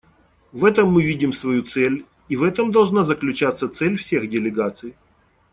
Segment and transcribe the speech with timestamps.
[0.51, 4.95] В этом мы видим свою цель и в этом должна заключаться цель всех делегаций.